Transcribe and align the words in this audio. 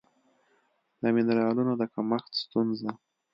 د 1.01 1.03
مېنرالونو 1.15 1.73
د 1.79 1.81
کمښت 1.93 2.31
ستونزه 2.43 2.91